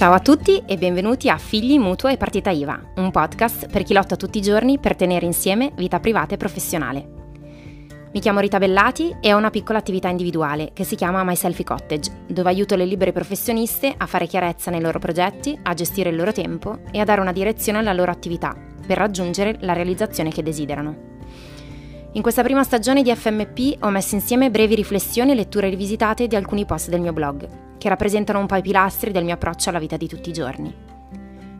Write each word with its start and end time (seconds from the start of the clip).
Ciao 0.00 0.14
a 0.14 0.20
tutti 0.20 0.62
e 0.64 0.78
benvenuti 0.78 1.28
a 1.28 1.36
Figli, 1.36 1.78
Mutuo 1.78 2.08
e 2.08 2.16
Partita 2.16 2.48
IVA, 2.48 2.92
un 2.96 3.10
podcast 3.10 3.68
per 3.68 3.82
chi 3.82 3.92
lotta 3.92 4.16
tutti 4.16 4.38
i 4.38 4.40
giorni 4.40 4.78
per 4.78 4.96
tenere 4.96 5.26
insieme 5.26 5.72
vita 5.76 6.00
privata 6.00 6.32
e 6.32 6.38
professionale. 6.38 7.08
Mi 8.10 8.18
chiamo 8.18 8.40
Rita 8.40 8.56
Bellati 8.56 9.14
e 9.20 9.34
ho 9.34 9.36
una 9.36 9.50
piccola 9.50 9.76
attività 9.76 10.08
individuale 10.08 10.70
che 10.72 10.84
si 10.84 10.94
chiama 10.94 11.22
My 11.22 11.36
Selfie 11.36 11.66
Cottage, 11.66 12.24
dove 12.28 12.48
aiuto 12.48 12.76
le 12.76 12.86
libere 12.86 13.12
professioniste 13.12 13.92
a 13.94 14.06
fare 14.06 14.26
chiarezza 14.26 14.70
nei 14.70 14.80
loro 14.80 14.98
progetti, 14.98 15.58
a 15.62 15.74
gestire 15.74 16.08
il 16.08 16.16
loro 16.16 16.32
tempo 16.32 16.78
e 16.90 16.98
a 16.98 17.04
dare 17.04 17.20
una 17.20 17.32
direzione 17.32 17.76
alla 17.76 17.92
loro 17.92 18.10
attività 18.10 18.56
per 18.86 18.96
raggiungere 18.96 19.58
la 19.60 19.74
realizzazione 19.74 20.30
che 20.30 20.42
desiderano. 20.42 21.09
In 22.12 22.22
questa 22.22 22.42
prima 22.42 22.64
stagione 22.64 23.04
di 23.04 23.14
FMP 23.14 23.84
ho 23.84 23.88
messo 23.88 24.16
insieme 24.16 24.50
brevi 24.50 24.74
riflessioni 24.74 25.30
e 25.30 25.34
letture 25.36 25.68
rivisitate 25.68 26.26
di 26.26 26.34
alcuni 26.34 26.64
post 26.64 26.88
del 26.88 27.00
mio 27.00 27.12
blog, 27.12 27.78
che 27.78 27.88
rappresentano 27.88 28.40
un 28.40 28.46
po' 28.46 28.56
i 28.56 28.62
pilastri 28.62 29.12
del 29.12 29.22
mio 29.22 29.34
approccio 29.34 29.68
alla 29.68 29.78
vita 29.78 29.96
di 29.96 30.08
tutti 30.08 30.30
i 30.30 30.32
giorni. 30.32 30.74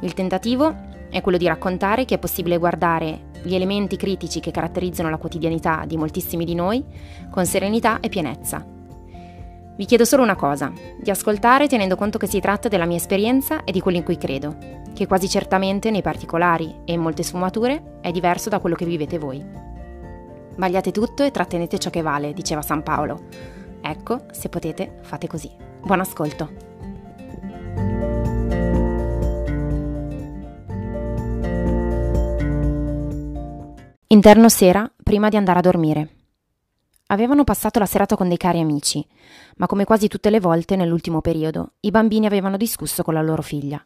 Il 0.00 0.12
tentativo 0.12 0.76
è 1.08 1.22
quello 1.22 1.38
di 1.38 1.46
raccontare 1.46 2.04
che 2.04 2.16
è 2.16 2.18
possibile 2.18 2.58
guardare 2.58 3.30
gli 3.42 3.54
elementi 3.54 3.96
critici 3.96 4.40
che 4.40 4.50
caratterizzano 4.50 5.08
la 5.08 5.16
quotidianità 5.16 5.84
di 5.86 5.96
moltissimi 5.96 6.44
di 6.44 6.54
noi 6.54 6.84
con 7.30 7.46
serenità 7.46 8.00
e 8.00 8.10
pienezza. 8.10 8.62
Vi 9.76 9.84
chiedo 9.86 10.04
solo 10.04 10.22
una 10.22 10.36
cosa, 10.36 10.70
di 11.00 11.08
ascoltare 11.08 11.68
tenendo 11.68 11.96
conto 11.96 12.18
che 12.18 12.26
si 12.26 12.40
tratta 12.40 12.68
della 12.68 12.84
mia 12.84 12.98
esperienza 12.98 13.64
e 13.64 13.72
di 13.72 13.80
quello 13.80 13.96
in 13.96 14.04
cui 14.04 14.18
credo, 14.18 14.58
che 14.92 15.06
quasi 15.06 15.26
certamente 15.26 15.90
nei 15.90 16.02
particolari 16.02 16.82
e 16.84 16.92
in 16.92 17.00
molte 17.00 17.22
sfumature 17.22 17.98
è 18.02 18.10
diverso 18.10 18.50
da 18.50 18.58
quello 18.58 18.76
che 18.76 18.84
vivete 18.84 19.18
voi. 19.18 19.72
Vagliate 20.56 20.92
tutto 20.92 21.22
e 21.22 21.30
trattenete 21.30 21.78
ciò 21.78 21.90
che 21.90 22.02
vale, 22.02 22.32
diceva 22.32 22.62
San 22.62 22.82
Paolo. 22.82 23.26
Ecco, 23.80 24.26
se 24.32 24.48
potete, 24.48 24.98
fate 25.02 25.26
così. 25.26 25.50
Buon 25.82 26.00
ascolto. 26.00 26.72
Interno 34.06 34.48
sera, 34.48 34.90
prima 35.02 35.28
di 35.28 35.36
andare 35.36 35.58
a 35.58 35.62
dormire. 35.62 36.08
Avevano 37.08 37.42
passato 37.42 37.80
la 37.80 37.86
serata 37.86 38.16
con 38.16 38.28
dei 38.28 38.36
cari 38.36 38.60
amici, 38.60 39.04
ma 39.56 39.66
come 39.66 39.84
quasi 39.84 40.08
tutte 40.08 40.30
le 40.30 40.40
volte 40.40 40.76
nell'ultimo 40.76 41.20
periodo, 41.20 41.72
i 41.80 41.90
bambini 41.90 42.24
avevano 42.24 42.56
discusso 42.56 43.02
con 43.02 43.12
la 43.12 43.22
loro 43.22 43.42
figlia. 43.42 43.84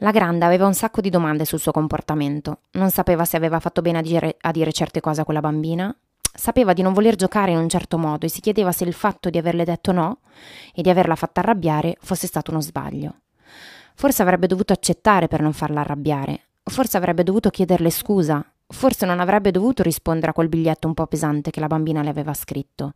La 0.00 0.12
grande 0.12 0.44
aveva 0.44 0.66
un 0.66 0.74
sacco 0.74 1.00
di 1.00 1.10
domande 1.10 1.44
sul 1.44 1.58
suo 1.58 1.72
comportamento. 1.72 2.60
Non 2.72 2.90
sapeva 2.90 3.24
se 3.24 3.36
aveva 3.36 3.58
fatto 3.58 3.82
bene 3.82 3.98
a 3.98 4.02
dire, 4.02 4.36
a 4.40 4.52
dire, 4.52 4.72
certe 4.72 5.00
cose 5.00 5.22
a 5.22 5.24
quella 5.24 5.40
bambina. 5.40 5.94
Sapeva 6.32 6.72
di 6.72 6.82
non 6.82 6.92
voler 6.92 7.16
giocare 7.16 7.50
in 7.50 7.58
un 7.58 7.68
certo 7.68 7.98
modo 7.98 8.24
e 8.24 8.28
si 8.28 8.40
chiedeva 8.40 8.70
se 8.70 8.84
il 8.84 8.92
fatto 8.92 9.28
di 9.28 9.38
averle 9.38 9.64
detto 9.64 9.90
no 9.90 10.18
e 10.72 10.82
di 10.82 10.90
averla 10.90 11.16
fatta 11.16 11.40
arrabbiare 11.40 11.96
fosse 12.00 12.28
stato 12.28 12.52
uno 12.52 12.60
sbaglio. 12.60 13.22
Forse 13.94 14.22
avrebbe 14.22 14.46
dovuto 14.46 14.72
accettare 14.72 15.26
per 15.26 15.42
non 15.42 15.52
farla 15.52 15.80
arrabbiare. 15.80 16.42
Forse 16.62 16.96
avrebbe 16.96 17.24
dovuto 17.24 17.50
chiederle 17.50 17.90
scusa. 17.90 18.44
Forse 18.68 19.04
non 19.04 19.18
avrebbe 19.18 19.50
dovuto 19.50 19.82
rispondere 19.82 20.30
a 20.30 20.34
quel 20.34 20.48
biglietto 20.48 20.86
un 20.86 20.94
po' 20.94 21.08
pesante 21.08 21.50
che 21.50 21.58
la 21.58 21.66
bambina 21.66 22.02
le 22.02 22.10
aveva 22.10 22.34
scritto. 22.34 22.92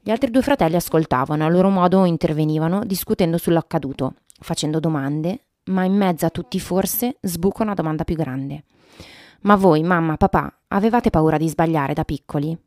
Gli 0.00 0.10
altri 0.10 0.32
due 0.32 0.42
fratelli 0.42 0.74
ascoltavano, 0.74 1.44
a 1.44 1.48
loro 1.48 1.68
modo 1.68 2.04
intervenivano, 2.04 2.84
discutendo 2.84 3.38
sull'accaduto, 3.38 4.14
facendo 4.40 4.80
domande, 4.80 5.44
ma 5.66 5.84
in 5.84 5.94
mezzo 5.94 6.26
a 6.26 6.30
tutti 6.30 6.60
forse 6.60 7.16
sbuca 7.20 7.62
una 7.62 7.74
domanda 7.74 8.04
più 8.04 8.16
grande. 8.16 8.64
Ma 9.42 9.56
voi, 9.56 9.82
mamma, 9.82 10.16
papà, 10.16 10.60
avevate 10.68 11.10
paura 11.10 11.36
di 11.36 11.48
sbagliare 11.48 11.94
da 11.94 12.04
piccoli? 12.04 12.58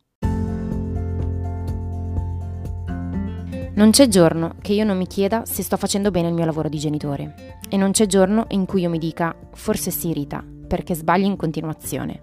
Non 3.78 3.92
c'è 3.92 4.08
giorno 4.08 4.56
che 4.62 4.74
io 4.74 4.84
non 4.84 4.98
mi 4.98 5.06
chieda 5.06 5.46
se 5.46 5.62
sto 5.62 5.78
facendo 5.78 6.10
bene 6.10 6.30
il 6.30 6.34
mio 6.34 6.46
lavoro 6.46 6.68
di 6.68 6.80
genitore 6.80 7.58
e 7.70 7.78
non 7.78 7.92
c'è 7.92 8.08
giorno 8.08 8.46
in 8.50 8.66
cui 8.66 8.82
io 8.82 8.90
mi 8.90 8.98
dica 8.98 9.36
forse 9.54 9.92
si 9.92 10.10
irrita 10.10 10.44
perché 10.68 10.96
sbagli 10.96 11.26
in 11.26 11.36
continuazione. 11.36 12.22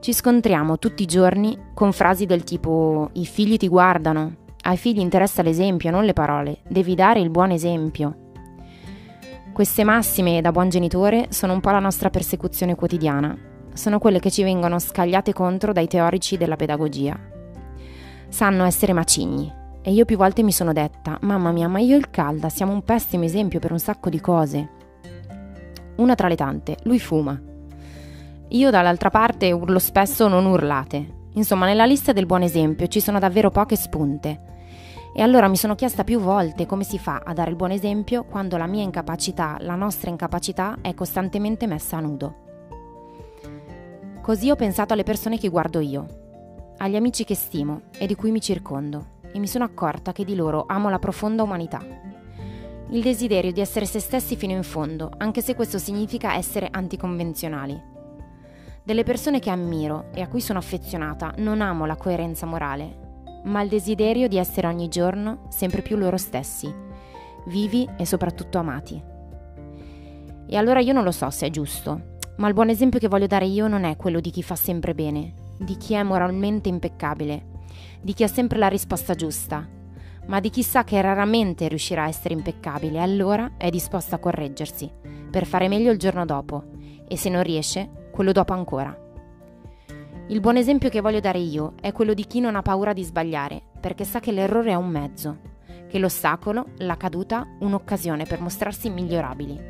Ci 0.00 0.12
scontriamo 0.12 0.78
tutti 0.78 1.04
i 1.04 1.06
giorni 1.06 1.70
con 1.72 1.92
frasi 1.92 2.26
del 2.26 2.44
tipo 2.44 3.08
i 3.12 3.24
figli 3.24 3.56
ti 3.56 3.68
guardano, 3.68 4.36
ai 4.64 4.76
figli 4.76 5.00
interessa 5.00 5.42
l'esempio, 5.42 5.90
non 5.90 6.04
le 6.04 6.12
parole, 6.12 6.58
devi 6.68 6.94
dare 6.94 7.20
il 7.20 7.30
buon 7.30 7.50
esempio. 7.50 8.21
Queste 9.52 9.84
massime 9.84 10.40
da 10.40 10.50
buon 10.50 10.70
genitore 10.70 11.26
sono 11.28 11.52
un 11.52 11.60
po' 11.60 11.68
la 11.68 11.78
nostra 11.78 12.08
persecuzione 12.08 12.74
quotidiana, 12.74 13.36
sono 13.74 13.98
quelle 13.98 14.18
che 14.18 14.30
ci 14.30 14.42
vengono 14.42 14.78
scagliate 14.78 15.34
contro 15.34 15.74
dai 15.74 15.86
teorici 15.86 16.38
della 16.38 16.56
pedagogia. 16.56 17.20
Sanno 18.28 18.64
essere 18.64 18.94
macigni 18.94 19.52
e 19.82 19.92
io 19.92 20.06
più 20.06 20.16
volte 20.16 20.42
mi 20.42 20.52
sono 20.52 20.72
detta, 20.72 21.18
mamma 21.20 21.52
mia, 21.52 21.68
ma 21.68 21.80
io 21.80 21.96
e 21.96 21.98
il 21.98 22.08
Calda 22.08 22.48
siamo 22.48 22.72
un 22.72 22.82
pessimo 22.82 23.24
esempio 23.24 23.58
per 23.58 23.72
un 23.72 23.78
sacco 23.78 24.08
di 24.08 24.20
cose. 24.20 24.70
Una 25.96 26.14
tra 26.14 26.28
le 26.28 26.36
tante, 26.36 26.78
lui 26.84 26.98
fuma. 26.98 27.38
Io 28.48 28.70
dall'altra 28.70 29.10
parte 29.10 29.52
urlo 29.52 29.78
spesso 29.78 30.28
non 30.28 30.46
urlate. 30.46 31.20
Insomma, 31.34 31.66
nella 31.66 31.84
lista 31.84 32.12
del 32.12 32.24
buon 32.24 32.40
esempio 32.40 32.86
ci 32.86 33.00
sono 33.00 33.18
davvero 33.18 33.50
poche 33.50 33.76
spunte. 33.76 34.51
E 35.14 35.20
allora 35.20 35.46
mi 35.46 35.56
sono 35.56 35.74
chiesta 35.74 36.04
più 36.04 36.20
volte 36.20 36.64
come 36.64 36.84
si 36.84 36.98
fa 36.98 37.20
a 37.22 37.34
dare 37.34 37.50
il 37.50 37.56
buon 37.56 37.70
esempio 37.70 38.24
quando 38.24 38.56
la 38.56 38.66
mia 38.66 38.82
incapacità, 38.82 39.56
la 39.60 39.74
nostra 39.74 40.08
incapacità 40.08 40.78
è 40.80 40.94
costantemente 40.94 41.66
messa 41.66 41.98
a 41.98 42.00
nudo. 42.00 42.34
Così 44.22 44.50
ho 44.50 44.56
pensato 44.56 44.94
alle 44.94 45.02
persone 45.02 45.36
che 45.36 45.48
guardo 45.48 45.80
io, 45.80 46.06
agli 46.78 46.96
amici 46.96 47.24
che 47.24 47.34
stimo 47.34 47.82
e 47.98 48.06
di 48.06 48.14
cui 48.14 48.30
mi 48.30 48.40
circondo, 48.40 49.18
e 49.30 49.38
mi 49.38 49.46
sono 49.46 49.64
accorta 49.64 50.12
che 50.12 50.24
di 50.24 50.34
loro 50.34 50.64
amo 50.66 50.88
la 50.88 50.98
profonda 50.98 51.42
umanità. 51.42 51.84
Il 52.88 53.02
desiderio 53.02 53.52
di 53.52 53.60
essere 53.60 53.84
se 53.84 54.00
stessi 54.00 54.34
fino 54.36 54.52
in 54.54 54.62
fondo, 54.62 55.10
anche 55.18 55.42
se 55.42 55.54
questo 55.54 55.78
significa 55.78 56.36
essere 56.36 56.68
anticonvenzionali. 56.70 57.78
Delle 58.82 59.02
persone 59.04 59.40
che 59.40 59.50
ammiro 59.50 60.06
e 60.14 60.22
a 60.22 60.28
cui 60.28 60.40
sono 60.40 60.58
affezionata 60.58 61.34
non 61.36 61.60
amo 61.60 61.84
la 61.84 61.96
coerenza 61.96 62.46
morale, 62.46 63.01
ma 63.44 63.62
il 63.62 63.68
desiderio 63.68 64.28
di 64.28 64.38
essere 64.38 64.66
ogni 64.66 64.88
giorno 64.88 65.46
sempre 65.48 65.82
più 65.82 65.96
loro 65.96 66.16
stessi, 66.16 66.72
vivi 67.46 67.88
e 67.96 68.06
soprattutto 68.06 68.58
amati. 68.58 69.02
E 70.46 70.56
allora 70.56 70.80
io 70.80 70.92
non 70.92 71.04
lo 71.04 71.12
so 71.12 71.30
se 71.30 71.46
è 71.46 71.50
giusto, 71.50 72.16
ma 72.36 72.48
il 72.48 72.54
buon 72.54 72.68
esempio 72.68 72.98
che 72.98 73.08
voglio 73.08 73.26
dare 73.26 73.46
io 73.46 73.68
non 73.68 73.84
è 73.84 73.96
quello 73.96 74.20
di 74.20 74.30
chi 74.30 74.42
fa 74.42 74.54
sempre 74.54 74.94
bene, 74.94 75.34
di 75.58 75.76
chi 75.76 75.94
è 75.94 76.02
moralmente 76.02 76.68
impeccabile, 76.68 77.46
di 78.00 78.12
chi 78.12 78.24
ha 78.24 78.28
sempre 78.28 78.58
la 78.58 78.68
risposta 78.68 79.14
giusta, 79.14 79.66
ma 80.26 80.40
di 80.40 80.50
chi 80.50 80.62
sa 80.62 80.84
che 80.84 81.00
raramente 81.00 81.68
riuscirà 81.68 82.04
a 82.04 82.08
essere 82.08 82.34
impeccabile 82.34 82.98
e 82.98 83.02
allora 83.02 83.52
è 83.56 83.70
disposto 83.70 84.14
a 84.14 84.18
correggersi 84.18 84.90
per 85.30 85.46
fare 85.46 85.68
meglio 85.68 85.90
il 85.90 85.98
giorno 85.98 86.24
dopo 86.24 86.64
e 87.08 87.16
se 87.16 87.28
non 87.28 87.42
riesce, 87.42 88.08
quello 88.12 88.32
dopo 88.32 88.52
ancora. 88.52 88.96
Il 90.28 90.40
buon 90.40 90.56
esempio 90.56 90.88
che 90.88 91.00
voglio 91.00 91.20
dare 91.20 91.40
io 91.40 91.74
è 91.80 91.92
quello 91.92 92.14
di 92.14 92.26
chi 92.26 92.40
non 92.40 92.54
ha 92.54 92.62
paura 92.62 92.92
di 92.92 93.02
sbagliare, 93.02 93.60
perché 93.80 94.04
sa 94.04 94.20
che 94.20 94.32
l'errore 94.32 94.70
è 94.70 94.74
un 94.74 94.88
mezzo, 94.88 95.38
che 95.88 95.98
l'ostacolo, 95.98 96.68
la 96.78 96.96
caduta, 96.96 97.46
un'occasione 97.58 98.24
per 98.24 98.40
mostrarsi 98.40 98.88
migliorabili, 98.88 99.60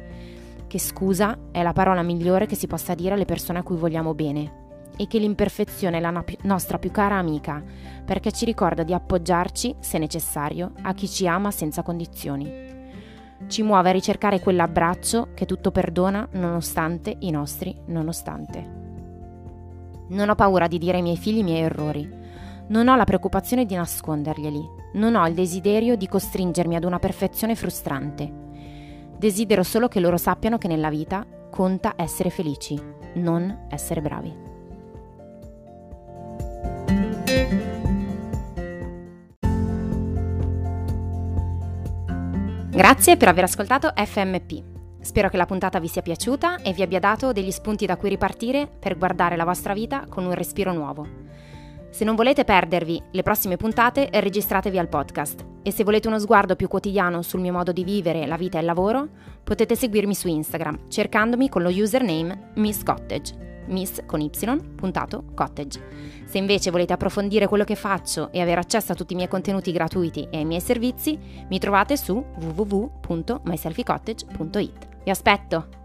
che 0.67 0.79
scusa 0.79 1.37
è 1.51 1.63
la 1.63 1.73
parola 1.73 2.03
migliore 2.03 2.47
che 2.47 2.55
si 2.55 2.67
possa 2.67 2.95
dire 2.95 3.15
alle 3.15 3.25
persone 3.25 3.59
a 3.59 3.63
cui 3.63 3.77
vogliamo 3.77 4.15
bene 4.15 4.61
e 4.97 5.07
che 5.07 5.19
l'imperfezione 5.19 5.97
è 5.97 6.01
la 6.01 6.23
nostra 6.43 6.79
più 6.79 6.91
cara 6.91 7.17
amica, 7.17 7.63
perché 8.05 8.31
ci 8.31 8.45
ricorda 8.45 8.83
di 8.83 8.93
appoggiarci, 8.93 9.77
se 9.81 9.99
necessario, 9.99 10.73
a 10.83 10.93
chi 10.93 11.09
ci 11.09 11.27
ama 11.27 11.51
senza 11.51 11.83
condizioni. 11.83 12.71
Ci 13.47 13.63
muove 13.63 13.89
a 13.89 13.93
ricercare 13.93 14.39
quell'abbraccio 14.39 15.31
che 15.35 15.47
tutto 15.47 15.73
perdona 15.73 16.29
nonostante 16.33 17.17
i 17.21 17.31
nostri 17.31 17.77
nonostante. 17.87 18.82
Non 20.09 20.29
ho 20.29 20.35
paura 20.35 20.67
di 20.67 20.79
dire 20.79 20.97
ai 20.97 21.03
miei 21.03 21.17
figli 21.17 21.39
i 21.39 21.43
miei 21.43 21.63
errori. 21.63 22.09
Non 22.69 22.89
ho 22.89 22.97
la 22.97 23.05
preoccupazione 23.05 23.65
di 23.65 23.75
nasconderglieli. 23.75 24.69
Non 24.95 25.15
ho 25.15 25.27
il 25.27 25.35
desiderio 25.35 25.97
di 25.97 26.09
costringermi 26.09 26.77
ad 26.77 26.85
una 26.85 26.99
perfezione 26.99 27.55
frustrante. 27.55 28.41
Desidero 29.17 29.63
solo 29.63 29.89
che 29.89 30.01
loro 30.01 30.17
sappiano 30.17 30.59
che 30.59 30.69
nella 30.69 30.91
vita 30.91 31.25
conta 31.51 31.95
essere 31.97 32.31
felici, 32.31 32.81
non 33.15 33.67
essere 33.69 34.01
bravi. 34.01 34.51
Grazie 42.71 43.17
per 43.19 43.29
aver 43.29 43.45
ascoltato 43.45 43.93
FMP. 43.95 44.72
Spero 45.03 45.29
che 45.29 45.37
la 45.37 45.47
puntata 45.47 45.81
vi 45.81 45.89
sia 45.89 46.01
piaciuta 46.01 46.63
e 46.63 46.73
vi 46.73 46.83
abbia 46.83 47.01
dato 47.01 47.33
degli 47.33 47.51
spunti 47.51 47.87
da 47.87 47.97
cui 47.97 48.09
ripartire 48.09 48.67
per 48.67 48.97
guardare 48.97 49.37
la 49.37 49.45
vostra 49.45 49.75
vita 49.75 50.07
con 50.09 50.25
un 50.25 50.33
respiro 50.33 50.73
nuovo. 50.73 51.07
Se 51.91 52.05
non 52.05 52.15
volete 52.15 52.45
perdervi 52.45 53.03
le 53.11 53.23
prossime 53.23 53.59
puntate, 53.59 54.09
registratevi 54.11 54.79
al 54.79 54.89
podcast 54.89 55.45
e 55.63 55.73
se 55.73 55.85
volete 55.85 56.09
uno 56.09 56.19
sguardo 56.19 56.57
più 56.57 56.69
quotidiano 56.69 57.21
sul 57.21 57.41
mio 57.41 57.53
modo 57.53 57.73
di 57.73 57.85
vivere 57.85 58.27
la 58.27 58.37
vita 58.37 58.57
e 58.57 58.61
il 58.61 58.67
lavoro, 58.67 59.09
potete 59.45 59.77
seguirmi 59.77 60.15
su 60.15 60.29
Instagram 60.29 60.89
cercandomi 60.89 61.51
con 61.51 61.61
lo 61.63 61.69
username 61.69 62.53
Miss 62.55 62.83
Cottage, 62.83 63.65
miss 63.67 64.03
con 64.07 64.23
y, 64.23 64.31
puntato, 64.75 65.25
cottage. 65.35 65.81
Se 66.25 66.39
invece 66.39 66.71
volete 66.71 66.95
approfondire 66.95 67.47
quello 67.47 67.65
che 67.65 67.75
faccio 67.75 68.33
e 68.33 68.41
avere 68.41 68.61
accesso 68.61 68.93
a 68.93 68.95
tutti 68.95 69.13
i 69.13 69.17
miei 69.17 69.29
contenuti 69.29 69.71
gratuiti 69.73 70.29
e 70.31 70.39
ai 70.39 70.47
miei 70.47 70.63
servizi, 70.63 71.19
mi 71.49 71.59
trovate 71.59 71.99
su 71.99 72.25
www.myselfycottage.it. 72.55 74.92
Vi 75.05 75.11
aspetto! 75.11 75.82